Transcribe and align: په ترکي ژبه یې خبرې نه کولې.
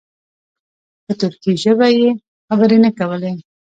په 1.05 1.13
ترکي 1.19 1.51
ژبه 1.63 1.87
یې 1.99 2.09
خبرې 2.47 2.77
نه 2.85 2.91
کولې. 2.97 3.31